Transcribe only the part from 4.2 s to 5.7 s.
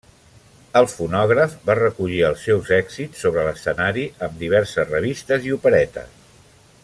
amb diverses revistes i